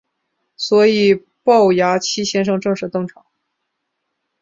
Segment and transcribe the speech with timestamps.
[0.55, 1.13] 所以
[1.43, 3.23] 暴牙七先生正式登场。